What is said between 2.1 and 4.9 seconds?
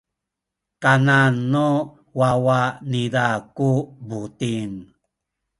wawa niza ku buting.